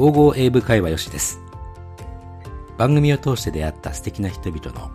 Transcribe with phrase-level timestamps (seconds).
[0.00, 1.42] 55英語会話よしです。
[2.78, 4.90] 番組を通して出会った素敵な人々の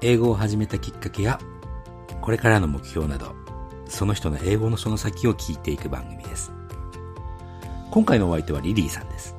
[0.00, 1.38] 英語を始めたきっかけや、
[2.22, 3.34] これからの目標など、
[3.86, 6.52] その人の英語のその先を聞いていく番組です。
[7.90, 9.36] 今回のお相手はリリーさんです。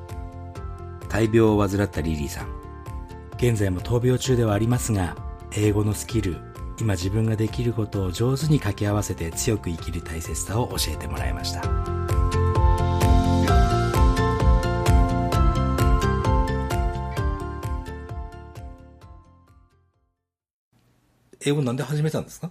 [1.08, 2.48] 大病を患ったリリーさん。
[3.38, 5.16] 現在も闘病中ではありますが、
[5.50, 6.36] 英語のスキル、
[6.78, 11.97] 今自分ができることを上手に掛け合わせて強く生きる大切さを教えてもらいました。
[21.44, 22.50] 英語なんで始めたんですか？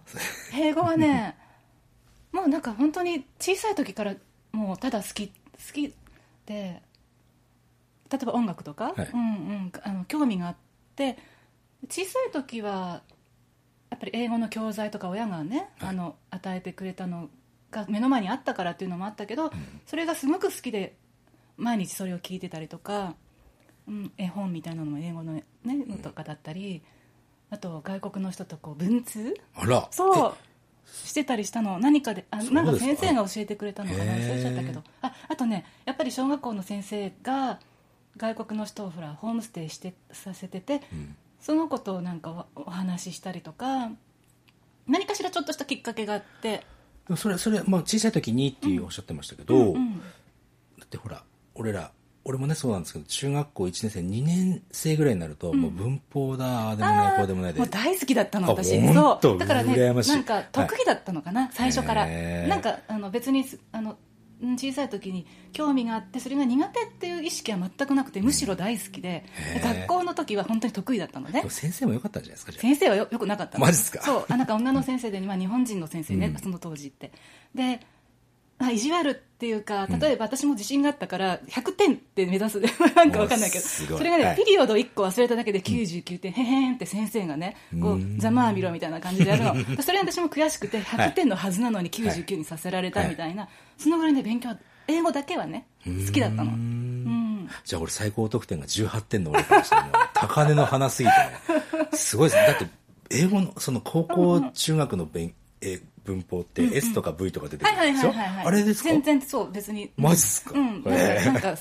[0.54, 1.36] 英語はね
[2.32, 4.16] もうなんか本当に小さい時から
[4.52, 5.34] もうただ好き好
[5.74, 5.94] き
[6.46, 6.82] で
[8.10, 9.10] 例えば音楽とか、はい。
[9.14, 9.24] うんう
[9.68, 10.56] ん、あの興味があっ
[10.96, 11.18] て
[11.90, 13.02] 小さい時は
[13.90, 15.90] やっぱり英語の教材とか親がね、はい。
[15.90, 17.30] あの与えてくれたの
[17.72, 19.52] が目の前にあったからっていうのもあったけど、
[19.86, 20.96] それがすごく好きで
[21.58, 23.16] 毎日それを聞いてたりとか、
[23.88, 26.82] うん、絵本みたいなのも英語の,、ね、のとかだったり
[27.50, 29.36] あと外国の人とこう文通？
[29.56, 29.88] あら。
[29.92, 30.34] そう。
[30.86, 31.80] してたりしたの？
[31.80, 34.14] 何かであなんか先生が教えてくれたのかな？
[34.14, 34.84] 忘れちゃったけど。
[35.02, 37.60] ああとねやっぱり小学校の先生が
[38.18, 41.16] 外国の人をほらホームステイしてさせてて、ん。
[41.40, 43.92] その子となんかおお話ししたりとか
[44.88, 46.66] 何かしらちょっとしたきっかけがあって。
[47.16, 49.98] それ、それ、まあ小さい時にっていうおっしゃってましたけど、うん。
[49.98, 50.04] だ
[50.84, 51.24] ってほら、
[51.56, 51.92] 俺ら、
[52.28, 57.60] 俺もねそうなんですけど、中学校1年生、2年生ぐらいになると、もう文法だ、ああでもない、こうでもないで。
[57.60, 57.70] もう。
[57.70, 58.70] 大好きだったのあ私。
[58.94, 59.38] そう。
[59.38, 62.06] だからねなんか得意だったのかな、最初から。
[62.06, 63.98] なんかあの別にすあの
[64.42, 69.26] うん小さい時に興味があってそれが苦手っていう意識は全くなくてむしろ大好きで
[69.64, 71.40] 学校の時は本当に得意だったのね。
[71.40, 73.66] でも先生も良かったんじゃないですか、先生はよよくなかったの。
[73.66, 74.02] マジっすか？
[74.04, 74.26] そう。
[74.28, 76.38] あなんか女の先生で、 まあ、日本人の先生ね、うん。
[76.40, 77.12] その当時って。
[77.56, 77.80] で
[78.60, 82.60] あ意地悪っていうか例えば私も自信があったから100点って目指す。
[82.96, 83.66] なんかわかんないけど。
[83.66, 84.36] それがね、はい。
[84.36, 89.82] ピリオド1個忘れただけで99点、へへんって先生がねこううんざまあみろみたいな感じでやるの。
[89.84, 93.48] それ私も悔しくて100点のはずなのに99にさせられたみたいな、
[93.78, 94.58] そのぐらいで勉強
[94.88, 96.52] 英語だけはね好きだったの。
[96.52, 97.50] うん。
[97.64, 101.90] じゃあ俺最高得点が18点の俺からしたら 高嶺の花すぎてね。
[101.94, 102.48] すごいですね。
[102.48, 102.68] だって、
[103.10, 108.14] 英語の、その高校、中学の勉、え文法って S とか V とか出てくるんですよ。
[108.16, 108.90] あれですか？
[108.90, 109.92] 全然そう別に。
[109.98, 110.52] マジっすか？
[110.56, 110.84] うん。
[110.84, 111.58] なんか好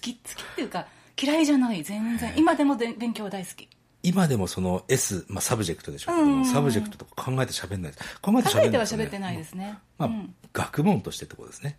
[0.00, 0.86] き好きっていうか
[1.20, 2.32] 嫌いじゃない全然。
[2.36, 3.68] 今でもで勉強大好き。
[4.02, 6.12] 今でもその S、まあ subject でしょ？
[6.12, 8.20] うけど subject とか考えて喋んないです。
[8.20, 11.78] 考えて考えては喋んないですよね喋ってないですね、まあうん、学問としてってことですね。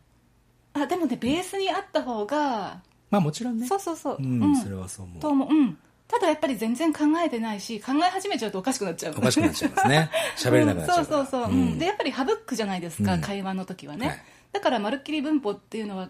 [0.73, 3.67] あでもねベースにあった方が、まあもちろんね。
[3.67, 5.19] そうそうそう、うん、それはそう思う。
[5.21, 5.47] と思う。
[5.49, 9.15] うんただやっぱり全然考えてないし考え始めちゃうとおかしくなっちゃう。
[9.17, 10.09] おかしくなっちゃいますね。
[10.37, 11.21] 喋れなくなっちゃうから。
[11.23, 11.77] んそうそうそう、うん。
[11.77, 13.21] でやっぱり省くじゃないですか、うん。
[13.21, 14.23] 会話の時はね、はい。
[14.53, 16.07] だからまるっきり文法っていうのは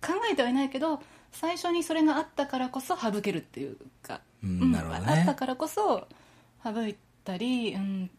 [0.00, 1.02] 考えてはいないけど
[1.32, 5.06] 最初にそれがあったからこそ省けるっていうか、うんなるほどね。
[5.08, 6.06] あったからこそ
[6.62, 8.10] 省いたり、うん。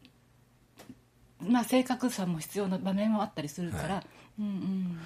[1.48, 4.06] まあ、正確さも必要な場面もあったりするから、はい。
[4.42, 5.00] うんうん。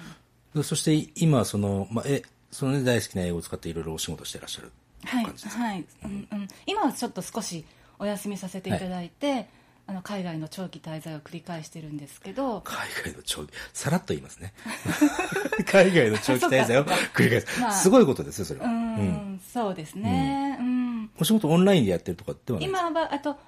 [0.54, 4.66] でそして今その、まあ、えその、ね、大好きな英語を使っていろいろお仕事してらっしゃる。
[4.66, 4.74] はい
[5.06, 5.84] 感じですはい。
[6.04, 7.64] うんうん、今はちょっと少し
[7.98, 9.48] お休みさせていただいて、
[9.88, 12.60] あの海外の長期滞在を繰り返してるんですけど。
[12.62, 14.52] 海外の長期さらっと言いますね。
[15.64, 17.72] 海外の長期滞在を繰り返す、まあ。
[17.72, 19.40] すごいことですよそれは、うん、うん。
[19.40, 21.10] そうですね、うん。
[21.18, 22.88] お仕事オンラインでやってるとかではないですか？
[22.88, 23.38] 今はあと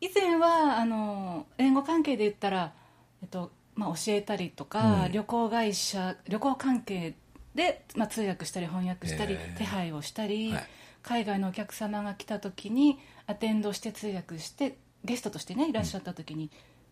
[0.00, 2.74] 以前はあの英語関係で言ったら、
[3.22, 5.12] えっとまあ、教えたりとか、うん。
[5.12, 7.14] 旅行会社旅行関係
[7.56, 10.66] で、まあ、通訳したり翻訳したり、手配をしたり、はい。
[11.06, 16.50] 海外のお客様が来た時にアテンドして通訳してゲストとしてねいらっしゃった時に、っ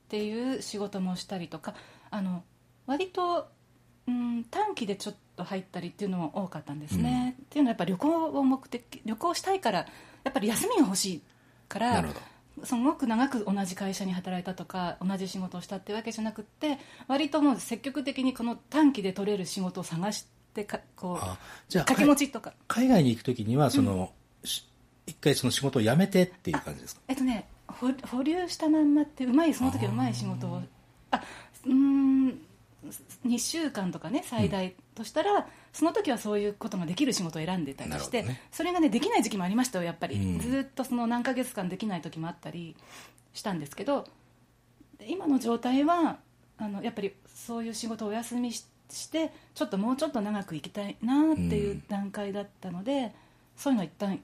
[0.09, 1.75] ていう仕事もしたりとか
[2.11, 2.45] あの
[2.87, 3.49] 割と、
[4.07, 9.87] うん、短期でちょっと入ったりっていうのも多かったんですね、っていうのはやっぱり旅行を目的旅行したいからや
[10.31, 11.23] っぱり休みが欲しい
[11.69, 12.05] から
[12.63, 16.79] すごく長く同じ会社に働いたとか同じ仕事をしたってわけじゃなくって
[17.09, 22.53] 割ともう積極的にこの短期で取れる仕事を探してかこあうじゃあ掛け持ちとか。
[22.69, 24.13] 海外に行くときにはその、
[24.45, 24.65] し
[25.07, 27.01] 一回その仕事を辞めてっていう感じですか？
[27.09, 30.63] えっとね保保留したまんまってうまいその時はうまい仕事を。
[31.11, 31.21] あ
[31.67, 32.41] うーん
[33.27, 38.43] 2週間とかね最大としたら、その時はそういうことができる仕事を選んでたりして、ね。
[38.53, 40.39] それがねできない時期もありましたよやっぱり、うん。
[40.39, 42.77] ずっとその何ヶ月間できない時もあったり
[43.33, 44.05] したんですけど
[44.99, 46.19] で今の状態は
[46.59, 53.13] あのやっぱりそういう仕事をお休みししてちょっともうちょっと長く行きたいなっていう段階だったので、
[53.57, 54.21] そういうのを一旦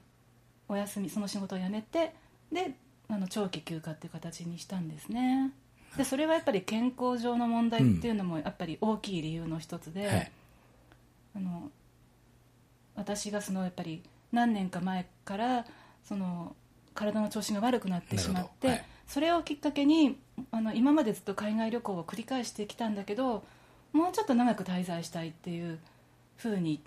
[0.67, 2.13] お休みその仕事を辞めて
[2.51, 2.75] で
[3.09, 5.51] あの長期休暇っていう形にしたんですね。
[5.97, 10.31] でそれはやっぱり健康上の問題っていうのもやっぱり大きい理由の一つで、はい。
[11.35, 11.69] あの
[12.95, 15.65] 私がそのやっぱり何年か前から
[16.03, 16.55] その
[16.93, 18.85] 体の調子が悪くなってしまって、はい。
[19.07, 20.17] それをきっかけに
[20.51, 23.43] あの今までずっと海外旅行を繰り返してきたんだけど
[23.93, 25.79] もうちょっと長く滞在したいっていう
[26.37, 26.81] ふうに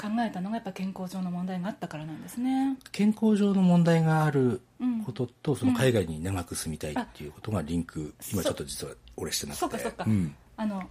[0.00, 2.78] 考えたのがやっぱ健康上の問題があったからなんですね。
[2.90, 5.04] 健康上の問題があるうん。
[5.04, 9.60] ことと、その海外に長く住みたいっていうことがリンク、今ちょっと実は俺してなくて。
[9.60, 10.04] そうかそうか。
[10.04, 10.34] ん。
[10.56, 10.88] あの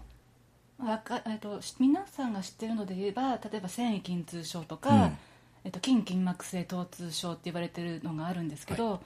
[0.77, 5.17] わかえっとし皆さんが知ってるので言えば例えば繊維筋痛症とか、うん。
[5.65, 9.01] えっと、筋筋膜性疼痛症って言われてるのがあるんですけど、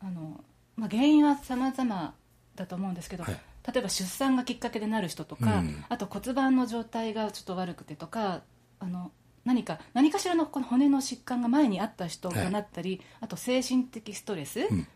[0.00, 0.44] あの
[0.76, 2.14] まあ、原因は様々
[2.54, 5.84] だと思うんですけど、はい例えば出産がきっかけでなる人とか、うん。
[5.90, 8.40] あと骨盤の状態がちょっと悪くてとか
[8.80, 9.12] あの
[9.44, 14.86] 何か何かしらのこの骨の疾患が前にあった人がなったり、あと精神的ストレス、うん。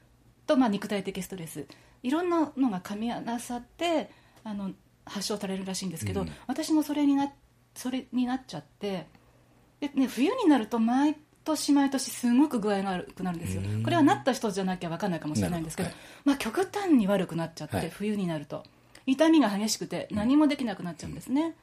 [0.47, 1.67] と、まあ、肉体的ストレス
[2.03, 4.11] いろんなのが噛み合わさって
[4.43, 4.73] あの
[5.05, 6.33] 発症されるらしいんですけど、うん。
[6.47, 7.31] 私もそれにな
[7.75, 9.07] それになっちゃって
[9.81, 13.63] で、ね、冬になると毎年毎年すごく具合が悪くなるんですよ。
[13.63, 17.91] うんこれはなった人じゃなきゃ分かんないかもしれないんですけどなるまあ、極端に悪くなっちゃって、はい。
[17.91, 18.65] 冬になると。
[19.07, 21.55] 痛みが激しくて何もできなくなっちゃうんですね、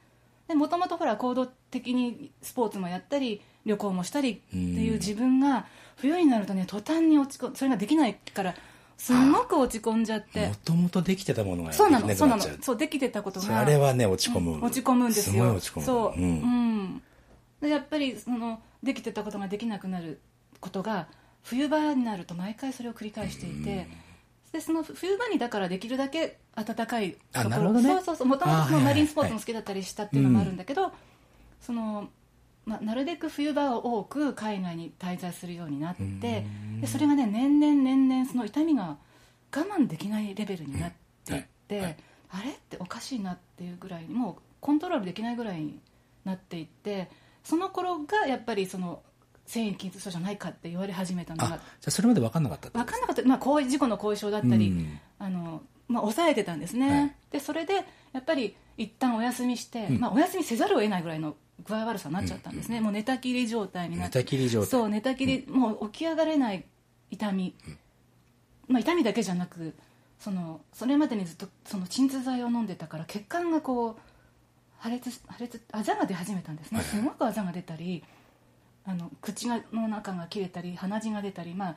[0.46, 5.64] でもともとほら行動的にスポーツもやったり旅行もしたりっていう自分が
[5.96, 8.54] 冬になるとね途端に落ち込それができないから
[8.98, 10.48] すごく落ち込んじゃって。
[10.48, 12.42] もともとできてたものがそうなのそうなの。
[12.60, 15.32] そうできてたことがそれはね落ち込む、うん落ち込むんですよ。
[15.32, 15.86] すごい落ち込む。
[15.86, 16.82] そう、ううん。
[16.84, 17.02] んで
[17.68, 20.20] やっぱりそのできてたことができなくなる
[20.60, 21.08] ことが
[21.42, 23.86] 冬場になると毎回それを繰り返していて、
[24.52, 27.88] でその冬場にだからできるだけ暖かいあなるほどね。
[27.88, 30.92] そうそうそうもともとマリンスポーツも好きだったりしたっていうのもあるんだけど、
[31.60, 32.08] その
[32.66, 36.80] まあ、なるべく冬場を多く海外に滞在するようになってうん。
[36.80, 38.98] でそれがね年々年々その痛みが
[39.54, 40.92] 我慢できないレベルになっ
[41.24, 41.96] ていって、うんはい。
[42.32, 45.80] あれっておかしいなっていうぐらいにもうコントロールできないぐらいに
[46.24, 47.10] なっていって
[47.42, 49.02] その頃がやっぱりその
[49.46, 52.98] 繊維筋痛症じゃないかって言われ始めたのあじゃがあそれまで分かんなかった分とか？
[52.98, 55.00] んなかった、まあ、後遺事故の後遺症だったり、うん。
[55.18, 57.16] あのまあ、抑えてたんですね、はい。
[57.32, 57.74] でそれで
[58.12, 60.00] やっぱり一旦お休みして、うん。
[60.00, 61.34] まあ、お休みせざるを得ないぐらいの
[61.66, 64.68] 具合悪さになっちゃったんですね、もう寝たきり状態にな寝ってたきり状態。
[64.70, 66.64] そう寝たきり、もう起き上がれない
[67.10, 67.54] 痛み、
[68.68, 69.74] まあ、痛みだけじゃなく
[70.18, 74.09] そのそれまでにずっとその鎮痛剤を飲んでたから血管がこう
[74.80, 76.78] 破裂し破裂あざが出始めたんですね。
[76.78, 76.96] はいはい。
[76.96, 78.02] すごくあざが出たり
[78.84, 81.76] あの口がの中が切れたり鼻血が出たりまあ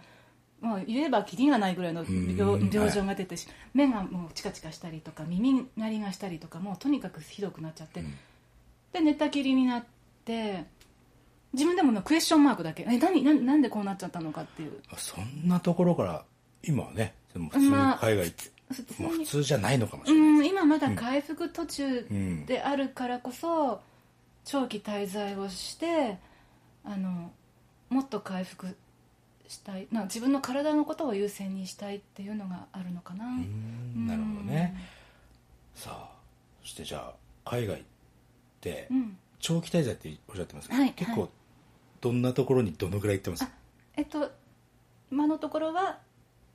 [0.61, 8.13] まあ、言えばキリがないぐらいのうん病病状が出てし、目がもうチカチカしたりとか耳鳴りがしたりとかもうとにかくひどくなっちゃって、うん。
[8.93, 9.85] で寝たきりになっ
[10.23, 10.63] て
[11.51, 14.79] 自分でもねクエスチョンマークだけえ何ななんでこうなっちゃったのかっていう。
[14.89, 16.23] あそんなところから
[16.63, 18.33] 今はねでも普通にまあ海外、
[18.73, 22.45] 普通まあ、普に通じゃないのかもしうれない、ん今まだ回復途中うん。
[22.45, 23.81] であるからこそ
[24.45, 26.17] 長期滞在をして
[26.83, 27.31] あの
[27.89, 28.75] もっと回復
[29.47, 34.07] したい、まあ、自分の体のことを優先にしたいっていうのがあるのかな、うん。
[34.07, 34.75] なるほどね。
[35.75, 36.09] さあ
[36.61, 37.83] そしてじゃあ海外っ
[38.61, 38.89] て
[39.39, 41.29] 長期滞在っておっしゃってますけど、はい結構はい
[42.01, 43.45] どんなところにどのぐらい行ってます？
[43.45, 43.49] あ
[43.95, 44.29] えっと
[45.09, 45.99] 今のところは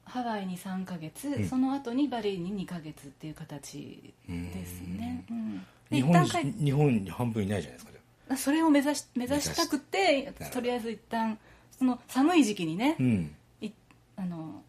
[0.09, 1.49] ハワイに3ヶ月、うん。
[1.49, 5.59] その後にバリに2ヶ月っていう形ですね、うん。
[5.91, 11.38] で日本日本に半分いないじゃないですかそれを目指し目指したくてとりあえず一旦
[11.79, 13.35] その寒い時期にねあ、うん。
[13.61, 13.71] い
[14.17, 14.62] あの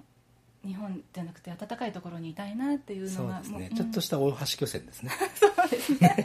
[0.65, 5.11] 日本じゃなくて暖かいところにいたいなっていうそのがうですね、もちょっとした大橋巨船ですね。
[5.35, 6.15] そうですね。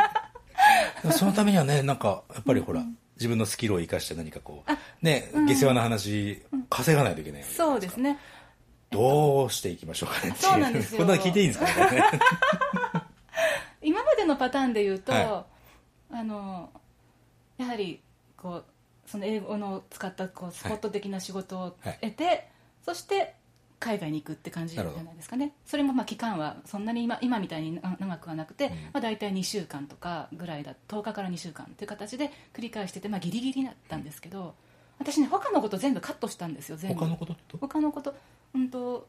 [1.12, 2.82] そのためにはねなんかやっぱりほら、
[3.16, 8.18] 自分のスキルを生かして何かこうあねうん下世話な話、稼がないといけないわけじゃないうですね
[8.94, 10.52] どうしていきましょうかねっていう。
[10.52, 10.98] そうなんですよ。
[10.98, 12.02] こんなの聞いていいんですかね。
[13.82, 15.46] 今までのパターンで言うと、は
[16.10, 16.70] あの
[17.58, 18.00] やはり
[18.36, 18.64] こう
[19.06, 21.98] その英語の使ったこうスポット的な仕事をはい。
[22.00, 22.48] 得て、
[22.84, 23.34] そして
[23.80, 25.52] 海外に行くって感じじゃないですかね。
[25.66, 28.72] それもまあ期間はそんなに今今みたいにな長くはなくて、うん。
[28.72, 34.54] まあ、大体2週間とかぐらいだ10日から2週間という形で繰り返してて、まあ、ギリギリだったんですけど
[34.98, 37.00] 私ね他のこと全部カットしたんですよ全部。
[37.00, 37.58] 他のことと？
[37.58, 38.14] 他のこと,、
[38.54, 39.08] うん、と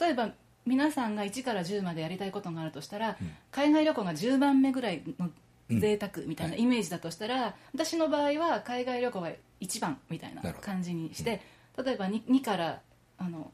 [0.00, 0.30] 例えば
[0.66, 3.30] 皆さんが1から10までやりたいことがあるとしたら、うん。
[3.50, 5.26] 海外旅行が10番目ぐらいの
[5.70, 11.40] うん贅沢みたいなはいイメージだとしたら、私の場合は海外旅行が1番みたいな感じにして、
[11.82, 12.80] 例えば 2, 2から
[13.18, 13.50] あの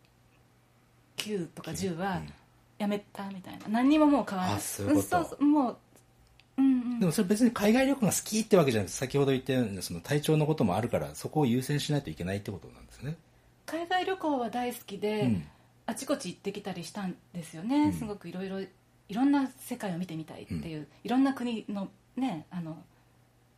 [1.17, 2.33] 9とか10はうん。
[2.79, 3.69] やめたみたいな。
[3.69, 4.59] 何にももう変わらない。
[4.59, 5.21] あそういうこと。
[5.21, 5.77] んそうもううんうん
[7.01, 13.17] でもそれ別に海外旅行が好きってわけじゃなくて先ほど言ったようにその体調のこともあるからそこを優先しないといけないってことなんですね、
[13.65, 15.47] 海外旅行は大好きで、うん。
[15.87, 17.93] あちこち行ってきたりしたんですよね、うん。
[17.95, 18.69] すごくいろいろい
[19.13, 22.77] ろんな世界を見てみたいっていう、いろんな国のねあの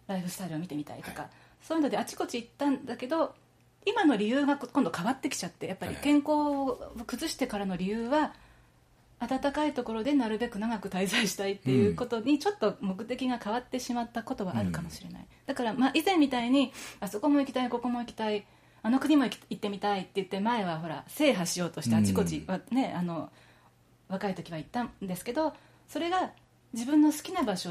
[0.06, 1.30] ライフスタイルを見てみたいとか、はい。
[1.62, 3.34] そういうのであちこち行ったんだけど
[3.84, 8.32] 今の理由が今度変わってきちゃってやっぱり健康を崩してからの理由は
[9.28, 18.44] 暖かいところでなるべく長く滞在したいっていうことにちょっと目的が変わってしまったことはあるかもしれない、だからまあ以前みたいにあそこも行きたいここも行きたい
[18.82, 23.30] あの国も行ってみたいって言って前はほら制覇しようとしてあちこちはね、あの
[24.08, 25.52] 若い時は行ったんですけど
[25.88, 26.32] それが
[26.72, 27.70] 自分の好きな場所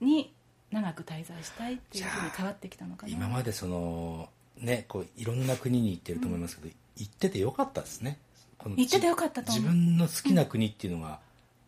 [0.00, 0.32] に
[0.72, 3.12] 長く滞在したいっていうふうに変わってきたのかな。
[3.12, 8.18] 今までそのねこういろんな国に行ってると思いますけど、行っててよかったですね
[8.64, 11.20] 行っててよかったと自分の好きな国っていうのが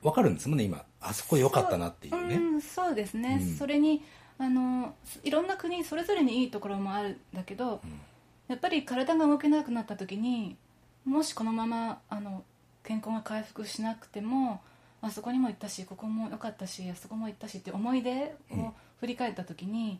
[0.02, 0.84] 分かるんですもんね今。
[1.00, 2.36] あそこ良かったなっていうね。
[2.36, 3.56] うん、そうですね、うん。
[3.56, 4.02] それに
[4.38, 7.80] あのいろんな国それぞれにいいところもあるんだけど、
[8.48, 10.56] やっぱり体が動けなくなった時に
[11.04, 12.42] もしこのままあの
[12.82, 14.60] 健康が回復しなくても
[15.02, 18.60] あそこにも行ったしここも良かったしあそこも行ったしって思い出うん。
[18.60, 19.98] を振り返った時に、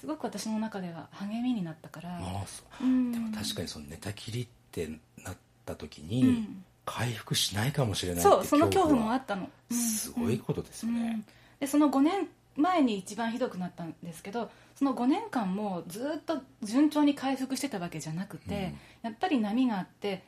[0.00, 2.84] すごく私の中では励みになったから、ああそう。
[2.84, 3.12] うん。
[3.12, 4.88] でも確かにその寝たきりって
[5.24, 6.64] なった時うにん。
[6.86, 9.76] 回復しないかもしれないそうその恐怖もあはったの、うん。
[9.76, 11.00] すごいことですよね。
[11.00, 11.24] うん、
[11.60, 20.22] でその5年前に一番ひどくなったんですけどその5年間もずっと順調に回復してたわけじゃなくて、やっぱり波があって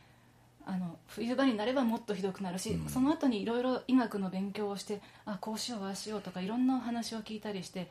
[0.67, 2.89] あの冬場になればもっとひどくなるし、うん。
[2.89, 7.89] その後にいろいろ医学の勉強をしてあこうしようああしようとかいろんなお話を聞いたりして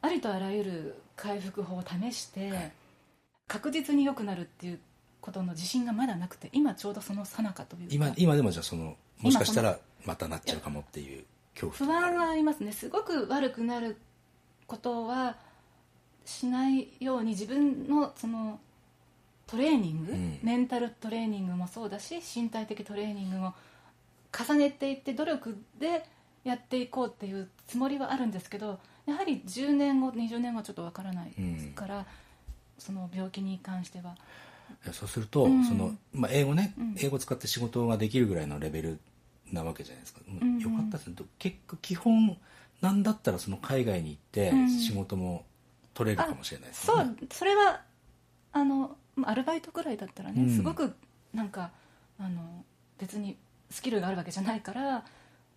[0.00, 2.72] ありとあらゆる回復法を試して、はい。
[3.48, 4.78] 確実に良くなるっていう
[5.20, 11.24] ことの自信がまだなくて今ちょうどその最中というか今今でもじゃあそのもしかしたらまたなっちゃうかもっていう
[11.54, 12.72] 恐不怖安はありますね。
[12.72, 13.96] すごく悪くなる
[14.66, 15.36] ことは
[16.24, 18.60] しないように自分のその
[19.46, 20.38] トレーニング、うん。
[20.42, 23.54] メンタルトレーニングもそうだし身体的トレーニングも
[24.32, 26.04] 重ねていって努力で
[26.44, 32.06] やっていこうっていうつもりはあるんですけどやはり10年後20年後はちょっとわからないですから、
[32.78, 34.16] その病気に関しては
[34.92, 35.64] そうすると、うん。
[35.64, 36.94] そのまあ、英語ね、うん。
[36.98, 39.00] 英語使って仕事ができるぐらいのレベル
[39.52, 41.16] なわけじゃないですか、よかったですね。
[41.38, 42.36] 結構基本
[42.80, 44.70] なんだったらその海外に行ってうん。
[44.70, 45.44] 仕事も
[45.94, 47.82] 取れるかもしれないですそよね、うそれは
[48.52, 50.56] あのまあアルバイトぐらいだったらね、うん。
[50.56, 50.94] すごく
[51.34, 51.70] なんか
[52.18, 52.64] あの
[52.98, 53.36] 別に
[53.70, 55.04] スキルがあるわけじゃないから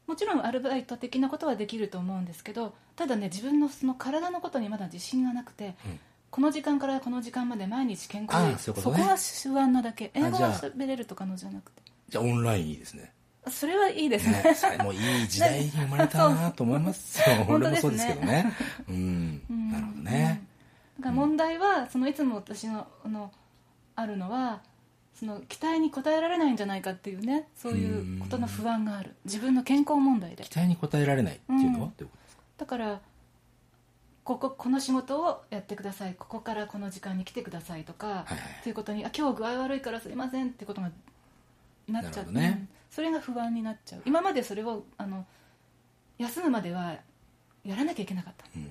[0.07, 5.99] もちろんアルバイト的なことはできると思うんですけどただね自分のその体のことにまだ自信がなくて、うん
[6.33, 10.09] この時間からこの時間まで毎日健康あであそこは不安なだけ。
[10.15, 11.83] 英語は喋れるとかのじゃなくて。
[12.09, 13.13] じゃあオンラインいいですね。
[13.51, 14.41] それはいいですね。
[14.41, 17.19] ねそれもいい時代に生まれたなと思います。
[17.19, 18.51] よ 本当俺もそうですけどね。
[18.89, 19.71] うん、うん。
[19.71, 20.43] なるほどね、
[20.97, 23.31] だから問題はそのいつも私のあの
[23.95, 24.61] あるのは
[25.13, 29.13] その期待に応えられないんじゃないかっていうねそういうことの不安がある。
[29.25, 30.43] 自分の健康問題で。
[30.45, 31.93] 期待に応えられないっていうのは、うん。
[31.95, 32.41] どういうことですか？
[32.57, 33.01] だから
[34.23, 36.15] こここの仕事をやってください。
[36.17, 40.91] ここからこの時間に来てくださいとか、はいはいっていうことにあ今日具合悪いからすいませんってことが
[41.87, 42.57] なっちゃって、ね。
[42.59, 42.69] うん。
[42.89, 44.01] それが不安になっちゃう。
[44.05, 45.25] 今までそれをあの
[46.17, 46.95] 休むまでは
[47.65, 48.45] やらなきゃいけなかった。
[48.55, 48.69] うん。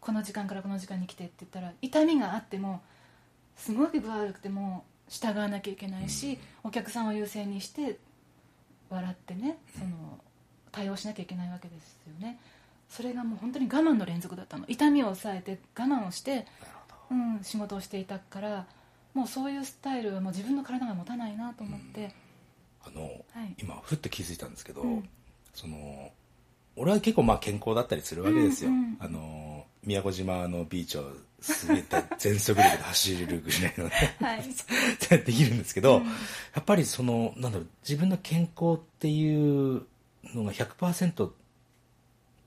[0.00, 2.82] この時間からこの時間に来てって言ったら痛みがあっても
[3.56, 7.98] すごく具合悪くても従わなきゃいけないし、お客さんを優先にして
[8.90, 10.18] 笑ってねその
[10.70, 12.38] 対応しなきゃいけないわけですよね
[12.94, 14.64] それがもう本当に我慢の連続だったの。
[14.68, 16.46] 痛みを抑えて我慢をして、
[17.10, 18.66] うん、仕事をしていたから
[19.14, 22.12] もうそういうスタイルはもう自分の体が持たないなと思って、
[22.84, 23.08] あの、は
[23.44, 23.54] い。
[23.60, 25.08] 今ふっと気づいたんですけど、うん。
[25.54, 26.10] その
[26.76, 31.02] 俺は結構まあ健康だったりするわけですよ、うんうんあの宮古島のビーチを
[31.68, 34.16] 滑って全速力で走れるぐらいのね。
[34.18, 34.42] はい。
[35.18, 36.04] できるんですけど、うん。
[36.06, 36.10] や
[36.60, 39.82] っぱりそのなんだろう自分の健康っていう
[40.34, 41.30] のが100%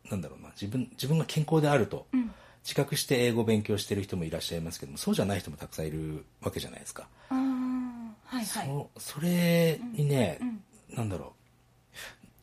[0.10, 2.32] なんだろうな自分自分が健康であるとうん。
[2.64, 8.68] 自覚して英語を勉強してる人もいらっしゃいますけどもそうじゃない人もたくさんいるわけじゃないですか、はいはい。
[8.68, 10.64] そそれにね、うん
[10.98, 11.30] なんだろう。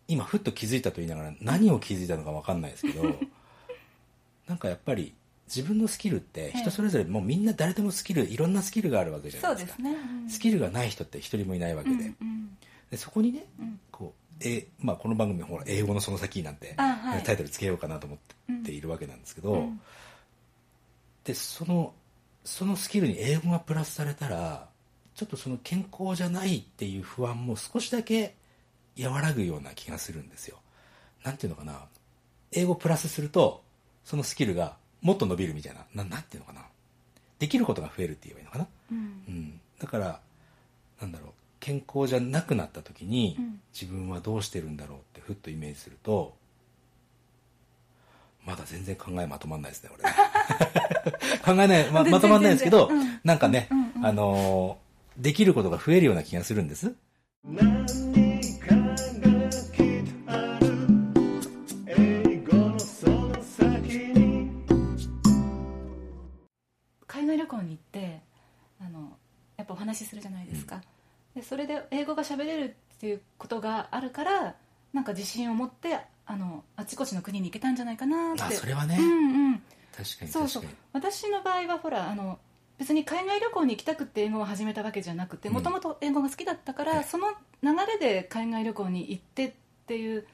[0.08, 3.04] 今ふっと気づいたと言いながら何を気づいたのか分かんないですけど
[4.48, 5.14] なんかやっぱり
[5.46, 10.30] 自分のスキルって人それぞれもうみんな誰でもスキルいろんなスキルがあるわけじゃないですすね、うん。
[10.30, 12.58] スキルがない人って一人もいないわけで,、うんうん。
[12.90, 13.80] でそこにねうん。
[13.90, 17.22] こうえまあ、この番組ほら英語のその先なんて、あはい。
[17.22, 19.80] タイトルつけようかなと思っているわけなんですけど、うん。
[21.24, 21.94] でその
[22.44, 24.68] そのスキルに英語がプラスされたら
[25.14, 28.34] ちょっとその健康じゃないっていう不安も少しだけ
[29.00, 30.58] 和らぐような気がするんですよ。
[31.24, 31.80] なんていうのかな？
[32.52, 33.62] 英語プラスすると
[34.04, 35.86] そのスキルがもっと伸びるみたいな。
[35.94, 36.62] ななんていうのかな？
[37.38, 38.98] できることが増えるって言えばいいのかな、うん。
[38.98, 40.20] うん、だから
[41.00, 41.30] なんだろう
[41.64, 43.60] 健康じゃなくなった時に、うん。
[43.72, 46.36] 自分はどうしてるんだろうってふっとイメージすると
[48.44, 50.04] まだ全然考えまとまんないですね俺。
[51.42, 53.08] 考えない、ままとまんないですけど、全然。
[53.08, 53.20] うん。
[53.24, 54.84] なんかね、うんうんあのー
[55.16, 56.92] できることが増えるような気がするんです。
[67.06, 68.20] 海外旅行に行って
[68.80, 69.16] あの
[69.56, 70.82] やっぱお話しするじゃないですか、
[71.34, 74.54] でそれで英語が喋れるっていうことがあるから
[74.92, 78.42] なんか自信を持ってあのあちこちの国に行けたんじゃないかなって。
[78.42, 79.62] あ、それはね、うんうん。
[79.96, 80.64] 確かにそうそう。
[80.92, 82.38] 私の場合はほらあの
[82.78, 87.04] 別に海外旅行に行きたくて英語を始めたわけじゃなくてもともと英語が好きだったから、はい。
[87.04, 87.28] その
[87.62, 89.52] 流れで海外旅行に行ってっ
[89.86, 90.26] ていう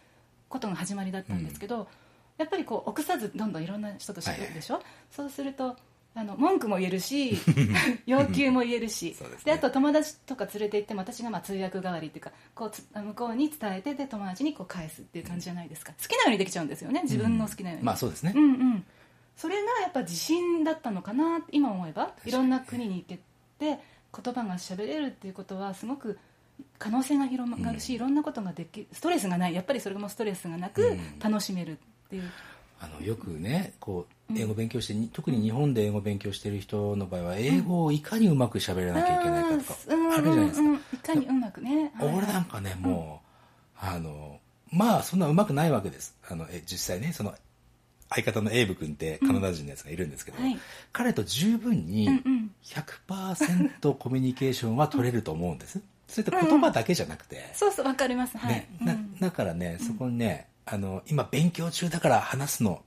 [0.48, 1.88] ことが始まりだったんですけど、
[2.38, 4.80] やっぱりこう臆さずどんどんいろんな人と知るでしょ、
[5.10, 5.76] そうすると
[6.14, 7.38] あの文句も言えるし
[8.04, 9.10] 要求も言えるし。
[9.10, 9.28] ですね。
[9.44, 15.92] であと友達とか連れて行っても私がまあ通訳代わりっていうかこうつ向こうに伝えてで友達にこう返すっていう感じじゃないですか。
[15.92, 18.32] 好きなようにできちゃうんですよね自分の好きなように、まあそうですね。
[18.34, 18.84] うんうん、
[19.36, 23.20] それがやっぱ自信だったのかな今思えばいろんな国に行け
[23.58, 23.80] て
[24.12, 26.18] 言葉が喋れるっていうことはすごく
[26.78, 29.54] 可能性が広がるし、いろんなことができストレスがない。
[29.54, 31.18] やっぱりそれもストレスがなくうん。
[31.18, 31.76] 楽しめるっ
[32.10, 32.30] ていう、
[32.80, 40.12] あのよくねこう英語勉強して、に特に日本で英語勉強してる人の場合は英語をいかにうまく喋らなきゃいけないかとかうん。
[40.12, 40.70] あるじゃないですか、うん。
[40.70, 42.14] うんいかにうまくね、はい。
[42.16, 44.38] 俺なんかねもう、あの
[44.72, 46.16] まあそんなうまくないわけです。
[46.28, 47.34] あのえ実際ねその
[48.08, 50.58] 相方のエイブ君ってカナダ人のやつがいるんですけど、はい。
[50.92, 52.50] 彼と十分にうんうん。
[52.64, 55.80] 100%コミュニケーションは取れると思うんです。
[56.10, 58.36] それって言葉だけじゃなくて、そうそうわかります。
[58.36, 62.82] はい、ねだからねそこにねあの今勉強中だから話すの。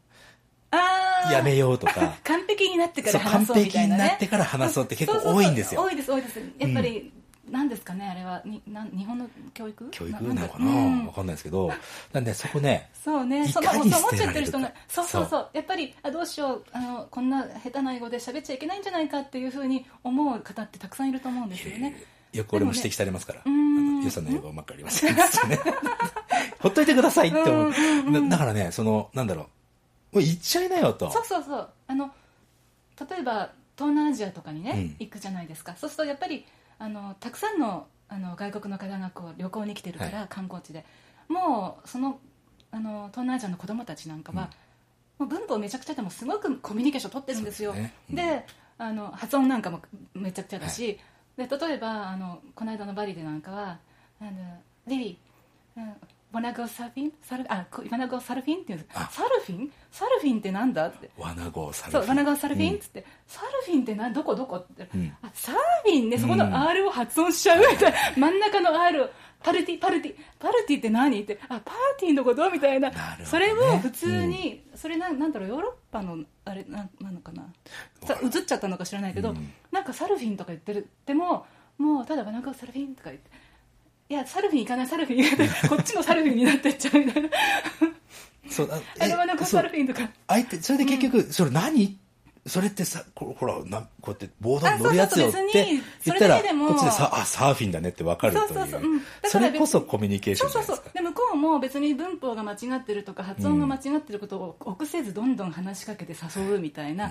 [0.71, 2.15] あーやめようとか。
[2.23, 4.09] 完璧になってから話そうみ璧にたいなね。
[4.09, 5.43] なってから話そうって結構そうそうそう。
[5.43, 5.81] 多いんですよ。
[5.81, 6.39] 多いです多いです。
[6.57, 7.13] やっぱり、
[7.49, 8.41] なんですかねあれは。
[8.45, 9.89] になん日本の教育？
[9.91, 10.23] 教育？
[10.23, 11.05] んなのかな、うん。
[11.07, 11.71] わかんないですけど。
[12.11, 13.45] なんでそこねそうね。
[13.45, 15.49] いそのそうかに思っちゃってる人がそうそうそそう。
[15.53, 16.65] やっぱりあどうしよう。
[16.71, 22.01] あのこんな下手な英語で喋っちゃいけないんじゃないかっていうふうに思う方ってたくさんいると思うんですよね。
[22.31, 25.21] よく俺も指摘されますから、ねよその英語うまくありませんね。
[26.59, 27.73] ほっといてくださいって思う、
[28.11, 29.47] だだからねそのなんだろう
[30.13, 31.11] もう言っちゃいなよと。
[31.11, 31.69] そうそうそう。
[31.87, 32.11] あの
[33.09, 34.95] 例えば東南アジアとかにね、うん。
[34.99, 35.75] 行くじゃないですか。
[35.75, 36.45] そうするとやっぱり
[36.79, 40.85] あのたくさんのあの外国の方がこう旅行に来てるから、は観光地で。
[41.29, 42.19] もうその
[42.71, 44.49] あの東南アジアの子供たちなんかは、
[45.17, 47.71] もう文法めちゃくちゃでもすごくコミュニケーション取ってるんですよ。
[47.73, 47.93] ですね。
[48.09, 48.15] うん。
[48.15, 48.45] で
[48.77, 49.81] あの発音なんかも
[50.13, 50.99] めちゃくちゃだし、
[51.37, 53.79] で例えばあのこの間のバリでなんかは
[54.21, 54.31] 「あの
[54.87, 55.93] リリー、うん、
[56.33, 58.97] ワナゴサルフィンサルあこワナゴサルフィン」って言うんです。
[58.99, 59.07] あ。
[59.11, 61.11] サルフィンサルフィンってなんだって。
[61.15, 65.15] ワナゴサルフィンそうワナゴサルフィンっうんつって、サルフィンってなどこどこって、うん。
[65.21, 66.39] あサーフィンねそこうん。
[66.39, 69.09] の R を発音しちゃうみたいな、真ん中の R を
[69.43, 71.21] パルティパルティパルティって何？
[71.21, 71.37] って。
[71.49, 72.49] あパーティーのこと？
[72.49, 72.89] みたいな。
[72.89, 73.25] なるほどね。
[73.25, 77.45] それを普通に、それなんなんだろうヨーロッパのあれななのかな？
[78.05, 79.53] さ映っちゃったのか知らないけど、うん。
[79.71, 80.89] なんかサルフィンとか言ってる。
[81.05, 81.45] でも
[81.77, 83.29] もうただワナゴサルフィンとか言って
[84.13, 85.23] いやサルフィン行かないサルフィン。
[85.23, 87.29] 行かないこっちのサルフィンになってっちゃうみたいな。
[88.47, 90.07] そうああれワナゴそうサルフィンとか。
[90.27, 91.97] 相手それで結局、それ何？
[92.45, 95.65] それってさこほらなこうやってボードに乗るやつよって
[96.05, 96.43] 言ったらこ
[96.75, 99.01] っちでさあサーフィンだねって分かるという。
[99.23, 100.85] それこそコミュニケーションそうそうそう。
[100.93, 107.09] で向こうも別に文法が間違ってるとか発音が間違ってることを臆せずどんどん話しかけて誘うみたいな、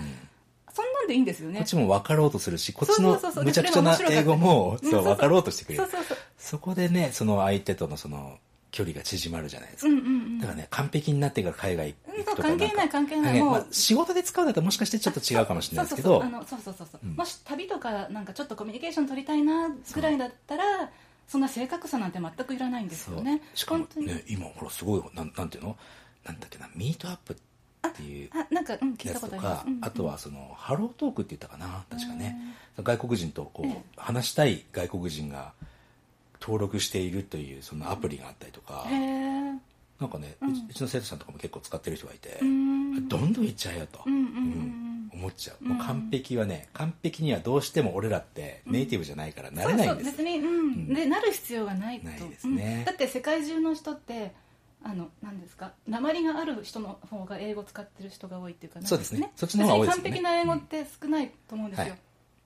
[0.71, 1.61] そんなんでいいんですよね。
[1.61, 5.85] こっちも分かろうとするしこっちのむちゃくちゃな英語もそう分かろうとしてくれる。
[5.85, 8.37] そうそうそうそこでねその相手とのその
[8.73, 10.39] 距離が縮まるじゃないですか、うんうんうん。
[10.41, 13.41] だからね完璧になってから海外行くとか関係ない関係ない。
[13.41, 13.51] もう。
[13.53, 16.39] まあ、仕事で使うんだったらもしかしてちょっと違うかもしれないですけどそうそうそう。
[16.39, 20.91] あのそうそうそうそう、うんもし旅とかなんかちょっとコミュニケーション取りたいなぐらいだったら
[21.29, 25.77] そんな正確さなんて全くいらないんですよねしかもね今ほらすごいなんなんていうの
[26.25, 27.37] なんだっけなミートアップっ
[27.93, 32.37] ていうあなんか、うん、聞いやつとたことありますか、うんうんあとはそのハロートークって言ったかな確かね
[32.83, 35.53] 外国人とこう話したい外国人が
[36.43, 39.53] 登録しているというそのアプリがあったりとか、へえ
[40.01, 43.09] なんかね、うちうちの生徒さんとかも結構使ってる人がいて、ん。
[43.09, 45.11] どんどんいっちゃえよと、うんうんうんうん。
[45.13, 50.11] 思っちゃう、もう完璧はね完璧にはどうしても俺らってネイティブじゃないからなれないんです。
[50.11, 50.93] そうそう別に、うん。
[50.93, 52.07] でなる必要がないと。
[52.07, 52.77] ないですね。
[52.79, 52.85] うん。
[52.85, 54.33] だって世界中の人って
[54.83, 55.73] あの何ですか？
[55.87, 59.31] 鉛がある人の方が英語使ってる人が多いっていうかなんそうですね。
[59.37, 60.11] そっちの方が多いですよね。
[60.11, 61.99] 完璧な英語って少ないと思うんですよ、はい。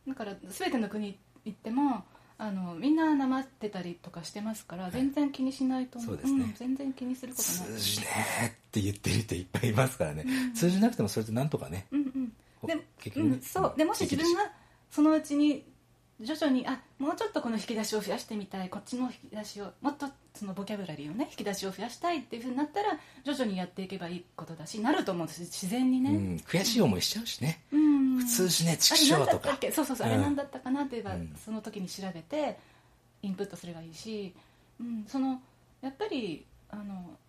[0.09, 2.05] だから全ての国行っても
[2.39, 6.45] あのみんななまってたりとかしてますから全然気にしないと思う、そうですね。
[6.45, 7.79] ん全然気にすることない。
[7.79, 12.33] 通じねーって言ってる人いっぱいいますからね、通じなくてもそれでなんとかねうんうん。
[12.67, 13.75] で結局ねうん、そう。
[13.77, 14.51] でもし自分が
[14.91, 15.65] そのうちに
[16.21, 25.41] 徐々にあもうちょっとこの引き出しを増やしてみたいこっちの引き出しをもっとそのボキャブラリーをね引き出しを増やしたいっていうふうになったら徐々にやっていけばいいことだしなると思うんです。
[25.41, 28.19] 自然にね、うん、悔しい思いしちゃうしね、うん。
[28.19, 29.37] 普通しね畜生とか。
[29.37, 29.73] ったっけ？
[29.73, 30.15] そうそうそう、うん。
[30.15, 31.35] あれ何だったかなって言えば、うん。
[31.45, 32.59] その時に調べて
[33.23, 34.35] インプットすればいいし、
[34.81, 35.41] うん、その
[35.83, 36.85] やっぱりあの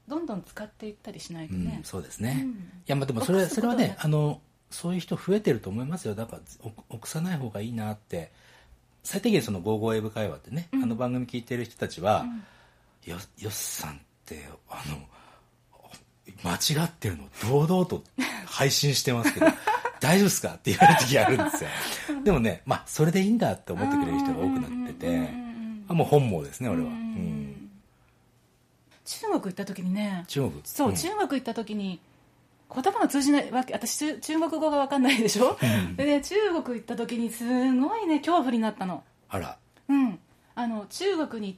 [0.08, 1.65] どんどん使っていったりしないとうん。
[1.65, 2.52] ね、そうですね、うん。
[2.52, 2.54] い
[2.88, 6.15] やまあでもそれそれはねあのそういう人増えてると思いますよ。
[6.15, 6.41] だから
[6.89, 8.32] お臆さない方がいいなって
[9.04, 10.84] 最低限その「ゴーゴーエブ会話」ってね、うん。
[10.84, 12.43] あの番組聞いてる人たちは、うん
[13.10, 14.98] よよっさんってあの
[16.43, 18.04] 間違ってるの堂々と
[18.46, 19.48] 配信してますけど
[20.00, 20.50] 大丈夫ですか？
[20.50, 21.70] って言われる時あるんですよ。
[22.24, 25.30] でもねまあそれでいいんだって思ってくれる人が多くなってて
[25.89, 26.96] あもう本望ですね俺は、ううん。
[26.96, 27.72] ん
[29.06, 30.26] 中国行った時にね。
[30.28, 30.62] 中国？
[30.65, 30.96] そう、ん。
[30.96, 32.00] 中国行った時に
[32.74, 35.58] 言葉が通じないわけ私中中国語が分かんないでしょ、
[35.96, 39.04] でね中国行った時にすごいね恐怖になったの。
[39.30, 39.58] あら。
[39.88, 40.20] うん。
[40.56, 41.58] あの中国に行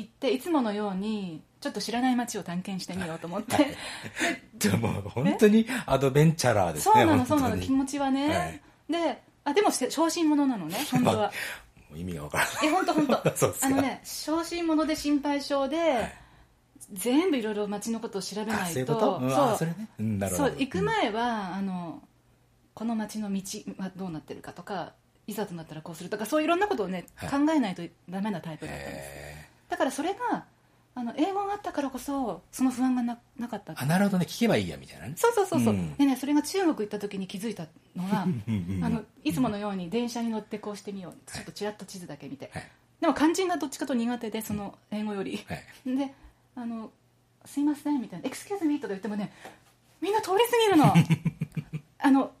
[0.00, 3.76] っていつものようにちょっと知らない街を探検してみようと思って、
[4.58, 8.60] でも本当にアドベンチャラーですねそうなのそうなの気持ちはね、はい。
[8.88, 11.32] であでも小心者なのね 本当は。
[11.90, 12.66] もう意味がわからない。
[12.66, 13.14] え本当本当。
[13.34, 13.66] そうですか。
[13.66, 16.12] あのね小心者で心配性で、
[16.92, 19.66] 全部いろいろ街のことを調べないとうんそう。
[19.66, 19.88] ね。
[19.98, 22.02] うん行く前は、あの
[22.74, 23.42] この街の道
[23.78, 24.92] はどうなってるかとか
[25.26, 27.30] いざとなったらこうするとかそういういろんなことをね、はい。
[27.30, 28.96] 考えないとダメなタイプだったんです。
[28.96, 30.44] へだからそれが
[30.94, 33.72] あの英語があったからこそその不安がななかった。
[33.72, 35.12] ーあなるほどね聞けばいいやみたいなね。
[35.16, 35.94] そうそうそうそう、うん。
[35.94, 38.80] でねそれが中国行った時に気づいたのがうん。
[38.82, 42.70] あのいつものように電車に乗ってこうしてみようちょっとちらっと地図だけ見て、はい。
[43.00, 45.96] でも肝心がどっちかと苦手でその英語より、はい。
[45.96, 46.12] で
[46.56, 46.90] あの
[47.46, 49.32] 「すいません」みたいな「エクスキューズミー」とか言ってもね
[50.00, 50.94] みんな通り過ぎるの。
[52.00, 52.32] あの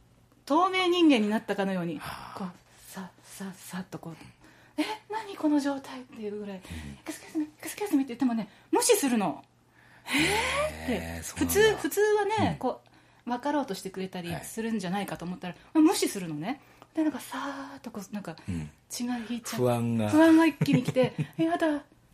[0.46, 2.38] 透明人間になったかのようにはあ。
[2.38, 4.16] こうさささっとこう
[4.78, 9.44] 「え何この状態?」っていうぐらい「Excuse me excuse me」って言ってもね無視するの
[10.04, 12.58] へーそう普通普通はね、うん。
[12.58, 12.80] こ
[13.26, 14.44] う分かろうとしてくれたりはい。
[14.44, 16.60] するんじゃないかと思ったら、無視するのね。
[16.94, 18.70] でなんかさーっとこうなんかうん。
[18.88, 20.08] 血が引いちゃう不安が。
[20.08, 21.66] 不安が一気に来て えやだ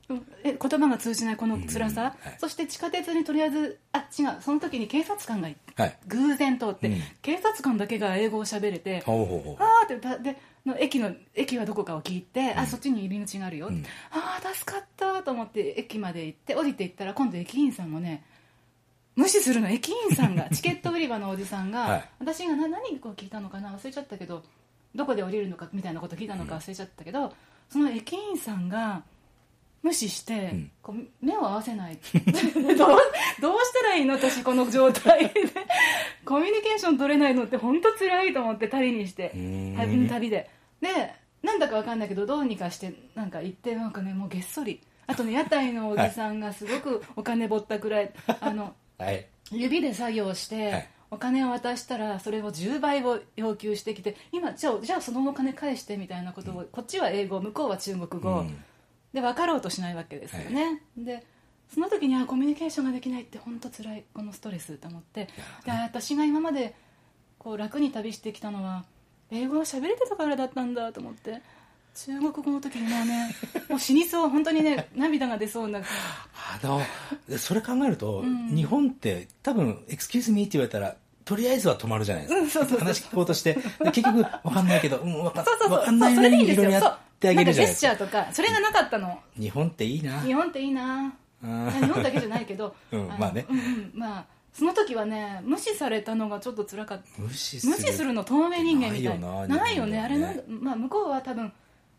[0.08, 5.98] うんえ言葉が通じないこの辛さ、そして地下鉄にとりあえずあ違うその時に警察官がいはい。
[6.08, 7.02] 偶然通って、うん。
[7.22, 12.66] 警察官だけが英語を喋れて、あーってばでの駅の駅はどこかを聞いて、あうん。
[12.66, 13.84] そっちに入り口があるよ、うん。
[14.10, 18.24] ああ助かったと思って駅まで行って降りていったら今度駅員さんもね
[19.16, 19.68] 無視するの。
[19.68, 22.08] 駅員さんが チケット売り場のおじさんが、はい。
[22.18, 23.70] 私がな何を聞いたのかな？
[23.70, 24.42] 忘れちゃったけど
[24.94, 27.34] どこで降りるのかみたいなこと聞いたのか忘れちゃったけど、
[27.68, 29.02] その駅員さんが
[29.84, 30.70] 無視して、ん。
[30.82, 31.98] こう目を合わせない。
[32.16, 32.98] どう
[33.40, 35.30] どうしたらいいの私この状態で。
[36.24, 39.30] コミュニケーション取れないのって本当辛いと思って旅にして。
[39.76, 40.48] 旅に旅で。
[40.80, 44.80] でなんだかわかんないけどどうにかしてなんか行ってなんかねもうげっそり。
[45.06, 49.26] あとね屋台のおじさんがすごくお金ぼったくらいあの はい。
[49.50, 50.88] 指で作業して、はい。
[51.10, 58.64] お金を渡したらそれを10倍を要求してきて今じゃあじゃあそのお金返してみたいなことを、こっちは英語向こうは中国語、うん
[59.14, 61.24] で分かろうとしないわけですよね、で
[61.72, 65.28] その時にあコミュニケーションができないって本当辛いこのストレスと思って。
[65.64, 66.74] で私が今まで
[67.38, 68.84] こう楽に旅してきたのは
[69.30, 71.42] 英語が喋れてたからだったんだと思って
[71.94, 73.34] 中国語の時にもうね
[73.70, 75.80] もう死にそう本当にね涙が出そうな。
[75.80, 76.82] あの
[77.38, 78.54] それ考えると、ん。
[78.54, 83.60] 日本って多分「エクスキューズミー」って言われたらとりあえずは止まるじゃないですか、話聞こうとしてで
[83.92, 85.78] 結局分かんないけど、うん、分かそうそうそう。
[85.78, 86.98] わかんないそなりにいろいろや
[87.32, 89.18] ってあげるじゃないですかジェスチャーとかそれがなかったの。
[89.38, 90.20] 日本っていいな。
[90.20, 91.14] 日本っていいな。
[91.42, 91.70] うん。
[91.70, 93.46] 日本だけじゃないけど、 うんのまあね。
[93.48, 93.90] うんうん。
[93.94, 97.04] まあその時はね無視されたのがちょっと辛かった。
[97.22, 97.72] 無視する。
[97.72, 99.18] 無視するの透明人間みたい。
[99.20, 101.52] ないよなないよね日本ではあれなんだ、まあ、向こうは多分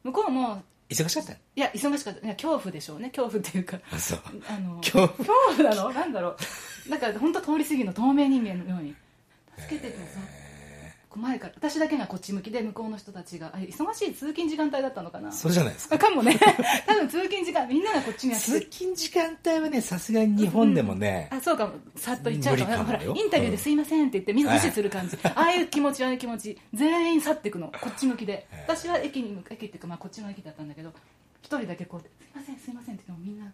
[0.04, 1.34] 向こうも忙しかった？
[1.34, 2.26] いや忙しかった。
[2.26, 3.10] いや恐怖でしょうね。
[3.10, 3.80] 恐怖っていうか。
[3.92, 4.20] あそう。
[4.48, 5.10] あの恐怖。
[5.10, 6.36] 恐怖なのなんだろ
[6.88, 6.90] う。
[6.90, 8.96] だから本当通り過ぎの透明人間のように。
[9.58, 10.45] 助けてください
[11.20, 15.32] 前から私だけがこっち向きで向こうの人たちがあ忙しい通勤時間帯だったのかな？
[15.32, 15.96] そうじゃないですか。
[15.96, 16.40] あかもね。
[16.86, 21.74] 多分通勤時間みんながこっちに通勤時間帯はねさすがに日本でもね、あそうかも。
[21.96, 25.64] さっと言っちゃうかもほらインタビューですいませんって言ってみんな無視する感じ、ああい。
[25.64, 27.72] う気持ちああいう気持ち全員去っていくの。
[27.82, 28.48] こっち向きで。
[28.68, 30.94] 私は駅に向か駅っていうか、まあ、こっちの駅だったんだけど
[31.42, 33.52] 一人だけこうすいませんすいませんって言ってもみんな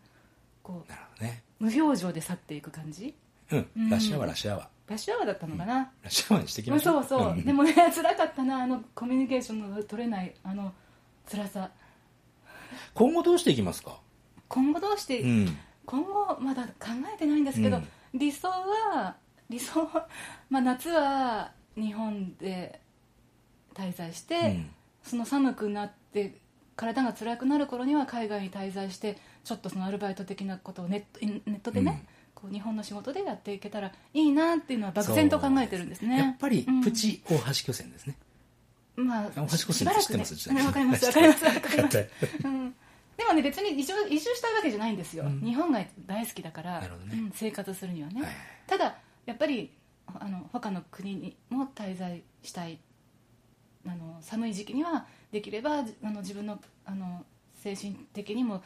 [0.63, 1.43] こなるほどね。
[1.59, 3.13] う無表情で去っていく感じ？
[3.51, 3.69] うん。
[3.77, 3.89] うん。
[3.89, 7.43] ラッシュアワーラッシュアワーラッシュアワーだったのかな、ラッシュアワーにしていきましそうそう、ん。
[7.45, 10.73] でもね 辛かったなあのコミュニケーションの取れないあの
[11.29, 11.71] 辛さ。
[12.93, 13.99] 今後どうしていきますか？
[14.47, 15.57] 今後どうして、うん。
[15.85, 17.87] 今後まだ考えてないんですけど、うん。
[18.13, 19.15] 理想は
[19.49, 20.07] 理想は、
[20.49, 22.81] まあ、夏は日本で
[23.73, 24.69] 滞在して、うん。
[25.03, 26.37] その寒くなって
[26.75, 32.05] 体が辛くなる頃には海外に滞在してちょっとそのアルバイト的なことをネットネットでね、
[32.41, 36.17] こう日本の仕事でやっていけたらいいなっていうのは漠然と考えてるんですね。
[36.17, 36.81] やっぱりうん。
[36.81, 38.17] プチ大橋巨船ですね、
[38.95, 40.25] まあ大橋巨し船っばらくね。
[40.25, 40.63] て知ってます？
[40.63, 41.05] ねわかります。
[41.05, 41.45] わかります。
[41.45, 41.97] わかります。
[41.97, 42.09] はい
[42.43, 42.75] うん。
[43.17, 45.41] でもね別に移住移住したいわけじゃないんですよ、うん。
[45.41, 46.89] 日本が大好きだからね。
[47.13, 48.31] うん、生活するにはね、はい。
[48.67, 49.71] ただやっぱり
[50.07, 52.79] あの他の国にも滞在したい。
[53.83, 57.25] あの寒い時期にはできればあの自分のあの
[57.55, 58.61] 精神的にも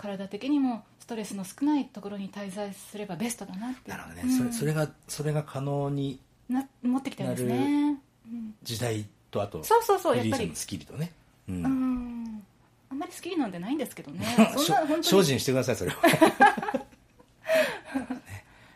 [0.00, 3.90] 体的にもストレスの少ないところに滞在すればベストだなって。
[3.90, 4.36] なるほどね、うん。
[4.36, 8.54] それそれがそれが可能にな持ってきたんですね、うん。
[8.62, 10.50] 時代とあとそうそうそうやっぱり。
[10.54, 11.12] スキルとね、
[11.48, 11.64] うん。
[11.64, 12.44] うん。
[12.90, 14.24] あんまり好きなんてないんですけどね。
[14.56, 15.96] そんな本当精に進してくださいそれは。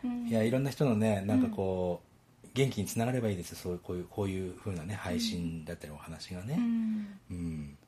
[0.04, 2.02] う んいやいろんな人のねなんかこ
[2.44, 3.56] う、元気につながればいいですよ。
[3.56, 7.18] そういうこういうこういう風なね配信だったりお話がうねん。
[7.30, 7.78] うん、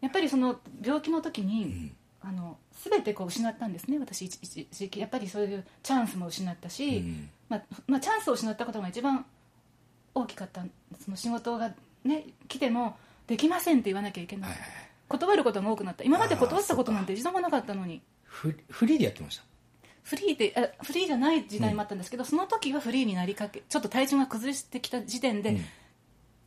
[0.00, 5.00] やっぱりその病気の時に、うんあの全てこう失ったんですね私一一時期。
[5.00, 7.30] やっぱりそういうチャンスも失ったし、うん。
[7.48, 9.24] まあまあ、チャンスを失ったことが一番
[10.14, 10.62] 大きかった。
[11.04, 11.72] その仕事が、
[12.04, 14.58] ね、来てもできませんって言わなきゃいけない、はい
[15.08, 16.04] 断ることが多くなった。
[16.04, 18.02] 今まで断ったことなんて一度もなかったのに。
[18.24, 19.44] フフリーでやってました？
[20.02, 25.64] フリーであフリーじゃない時代もあったんですけど、その時はフリーになりかけちょっと体調が崩してきた時点でうん。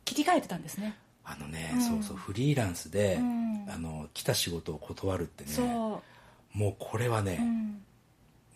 [0.04, 1.80] 切り替えてたんですね、あのね、うん。
[1.80, 3.52] そうそうフリーランスで、うん。
[3.68, 6.02] あの来た仕事を断るってねも
[6.70, 7.82] うこれはね、うん。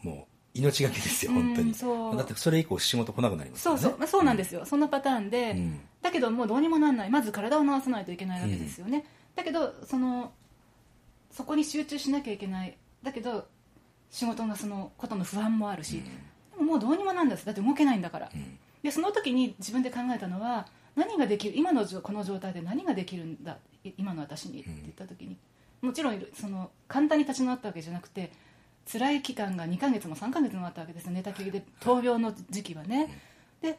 [0.02, 1.72] もう命がけですよ本当に、
[2.16, 3.82] だってそれ以降仕事来なくなりますからね。
[3.82, 5.80] そうそう、まあそうなんですよ、そんなパターンで、うん。
[6.02, 7.10] だけどもうどうにもならない。
[7.10, 10.32] まず体を治さないといけないわけですよね、だけどその
[11.30, 12.76] そこに集中しなきゃいけない。
[13.02, 13.46] だけど
[14.10, 16.02] 仕事のそのことの不安もあるし、
[16.52, 17.44] でももうどうにもなんです。
[17.44, 18.58] だって動けないんだから、うん。
[18.82, 25.36] でその時に自分で考えたのは何ができる今のじょこの状態で何ができるんだい今の私にって言った時に、
[25.82, 28.32] もちろんその簡単に立ち直ったわけじゃなくて
[28.90, 31.06] 辛い期間が2ヶ月も3ヶ月もあったわけです。
[31.06, 33.20] よ寝たきりで闘病の時期はね、
[33.60, 33.78] で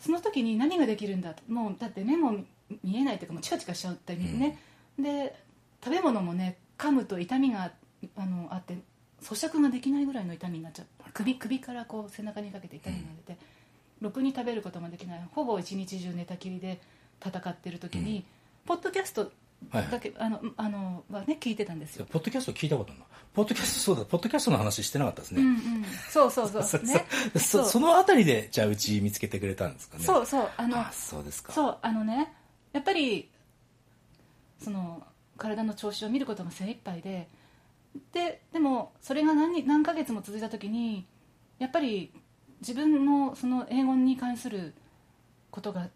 [0.00, 2.46] その時に何ができるんだともうだって目も見
[2.82, 4.58] 見えないというかもうチカチカしちゃったりね、
[4.98, 5.36] で
[5.84, 7.70] 食べ物もね噛むと痛みが
[8.16, 8.78] あのあって
[9.22, 10.86] 咀嚼ができないぐらいの痛みになっちゃう。
[11.12, 13.40] 首首からこう背中にかけて痛みが出て、
[14.00, 15.28] ろくに食べることができない。
[15.32, 16.80] ほぼ一日中寝たきりで
[17.24, 18.24] 戦ってる時に、
[18.66, 19.32] ポッドキャスト
[19.70, 23.00] はいだけ、あのあのはね聞いてたんですよ、ポッドキャスト聞いたことな
[23.32, 26.62] ポッドキャストそうだポッドキャストの話してなかったですね、うんうん、そうそうそう。
[26.62, 27.06] そね。
[27.38, 30.04] そそのあたりでじゃあうち見つけてくれたんですかね？
[30.04, 30.50] そうそう。
[30.56, 31.52] あのあそうですか。
[31.52, 32.32] そうあのね
[32.72, 33.30] やっぱり
[34.62, 35.02] その
[35.38, 37.28] 体の調子を見ることが精一杯で
[38.12, 41.06] ででもそれが何何ヶ月も続いた時に
[41.58, 42.12] やっぱり
[42.66, 44.74] 自分のその英語に関する
[45.50, 45.88] ことが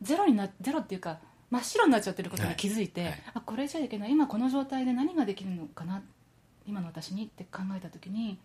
[0.00, 1.18] ゼロになゼロっていうか
[1.50, 3.10] 真っ白になっちゃってることに気づいて、はい。
[3.10, 4.12] はいあこれじゃいけない。
[4.12, 6.02] 今この状態で何ができるのかな？
[6.66, 8.38] 今の私にって考えた時に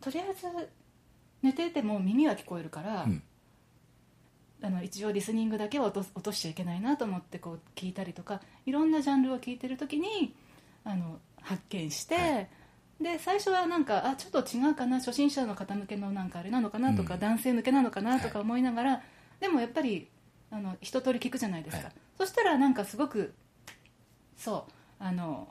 [0.00, 0.46] とりあえず
[1.42, 3.22] 寝てても耳は聞こえるから、うん。
[4.62, 10.34] あの一応リスニングだけは落とす落としちゃいけないなと思ってこう聞いたりとかいろんなジャンルを聞いてる時に
[10.84, 12.46] あの発見して、は
[13.00, 17.20] で最初はなんかあちょっと違うかな初心者の方向けのなんかあれなのかなとか、うん。
[17.20, 18.42] 男性向けなのかなとかはい。
[18.42, 19.02] 思いながら、
[19.40, 20.08] でもやっぱり
[20.50, 21.92] あの一通り聞くじゃないですか、はい。
[22.18, 23.34] そしたらなんかすごく
[24.36, 25.48] そうあの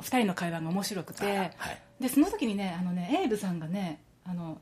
[0.00, 1.52] 2人の会話が面白くて、はい。
[2.00, 4.58] でその時にねあのねエイブさんがねあの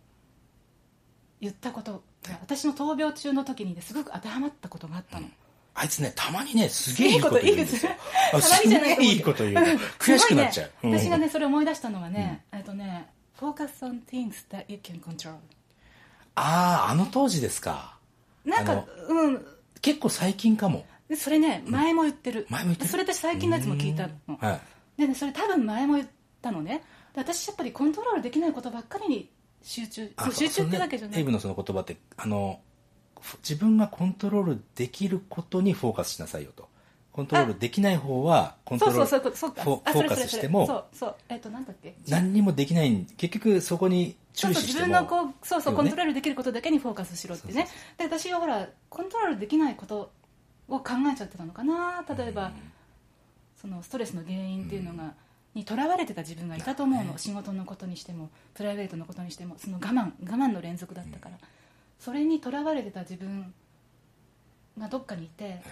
[1.40, 5.26] 言ったことが私の闘病中の時にねすごく当てはまったことがあったの、
[5.74, 7.92] あいつねたまにねすげえいいこと言うんですよ。
[7.92, 7.94] い
[8.30, 9.60] と思うすげえいいこと言うの
[9.98, 15.34] 悔しくなっちゃう、ね、私がうんねそれ思い出したのはね、えっとね Focus on things that you can control
[16.36, 17.98] あああの当時ですか。
[18.44, 19.46] なんかうん。
[19.82, 20.86] 結構最近かも。
[21.08, 22.90] でそれね前も言ってる,、前も言ってる？
[22.90, 24.36] それ私最近のやつも聞いたの。
[24.38, 24.60] はい
[24.96, 26.08] でねそれ多分前も言っ
[26.40, 26.82] たのね。
[27.14, 29.28] で私やっぱりコントロールできないことばっかりに
[29.62, 31.18] 集中あ集中ってわけじゃない。
[31.18, 32.73] エイブのその言葉ってあのふ
[33.42, 36.68] 自分がコントロールできることにフォーカスしなさいよと。
[37.12, 41.14] コントロールできない方はコントロールフォーカスしてもそうそう。
[41.28, 41.94] えっ、となんだっけ？
[42.08, 44.86] 何にもできない結局そこに注視しても。
[44.86, 47.68] 自分のこうそうそう、コントロールできることだけにフォーカスしろってね。
[47.98, 50.10] で私はほらコントロールできないこと
[50.68, 52.04] を考えちゃってたのかな。
[52.16, 52.50] 例えば、
[53.60, 55.14] そのストレスの原因っていうのが、
[55.54, 61.38] にとらわれてた自分がいたと思うの、仕事のことにしてもプライベートのことにしてもその我慢我慢の連続だったから、
[62.04, 63.54] それにとらわれてた自分
[64.78, 65.62] がどっかにいて、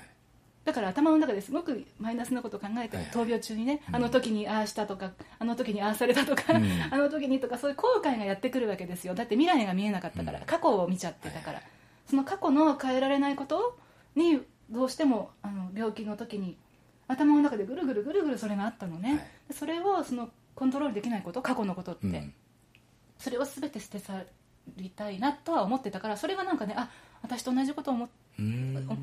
[0.64, 6.64] だから頭の中ですごくマイナスなことを考えて闘病中にね、あの時にああしたとかあの時にああされたとか、うん。
[6.90, 9.14] あの時にとかそういう後悔がやってくるわけですよ。
[9.14, 10.46] だって未来が見えなかったから、うん。
[10.46, 11.60] 過去を見ちゃってたから、
[12.06, 13.78] その過去の変えられないこと
[14.14, 14.40] に
[14.70, 16.56] どうしてもあの病気の時に
[17.08, 19.18] 頭の中でぐるぐるぐるぐるそれがあったのね、は
[19.50, 19.52] い。
[19.52, 22.32] それをそのコントロールできないこと過去のことって、うん。
[23.18, 24.12] それを全て捨て去
[24.76, 26.88] りたいなとは思ってたからそれがなんかねあ
[27.22, 28.08] 私と同じことを思っ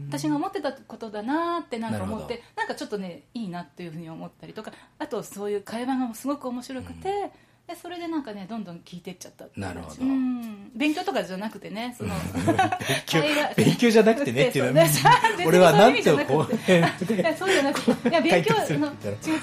[0.07, 7.31] 私が思ってたことだなってなんか思ってなんかちょっとねいいなっていうふうに思ったりとかあとそういう会話がすごく面白くて、
[7.67, 13.21] でそれでなんかねどんどん聞いてっちゃったっなるほどうん勉強とかじゃなくてねその勉強
[13.55, 18.95] 勉強じゃなくてねっていうのはう全然俺はなんてそういやそうじゃなくていや勉強のいな違う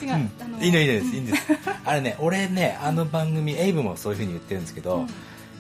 [0.02, 1.52] 違う、あのいいのいいのですいいんです
[1.84, 5.08] あれね俺ねあの番組エイブもそういうふうに言ってるんですけど、うん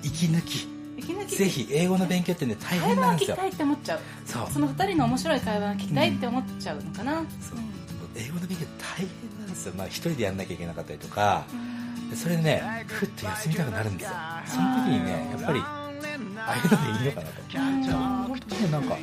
[0.06, 0.68] 息抜き。
[0.96, 1.36] 息抜き。
[1.36, 3.36] ぜひ英語の勉強ってね大会変なんですよ。
[3.36, 4.00] 話を聞きたいって思っちゃう。
[4.24, 4.46] そう。
[4.50, 7.58] その二人の面白い会話が聞きたいって思っちゃうのかな、そう。
[8.18, 9.08] 英語の勉強大変
[9.40, 11.44] なんですよ、まあ、一人でやんなきゃいけなかったりとか
[12.14, 14.14] それでねふっと休みたくなるんですよ。
[14.46, 15.92] その時にねやっぱりあ
[16.48, 17.42] あいうのでいいのかなと。
[18.26, 18.96] 本当ねなんか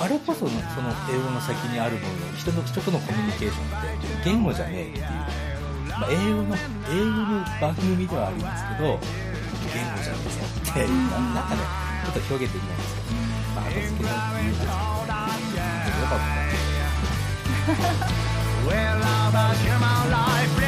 [0.00, 5.04] あれこそその英語の先にあるもの人の人とのコミュニケーションって言語じゃねえっていう、
[5.88, 6.56] まあ、英語の
[6.90, 9.00] 英語の番組ではあるんですけど
[9.72, 10.28] 言語じゃなく
[10.72, 13.16] て、うん、中でちょっと表現できないんですけど、
[13.54, 15.48] まあ、後付けの理由がつくので、
[16.00, 16.58] よかったなと
[18.56, 18.68] 思
[20.64, 20.67] す。